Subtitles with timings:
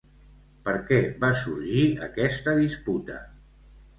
[0.67, 3.21] Per què va sorgir aquesta disputa?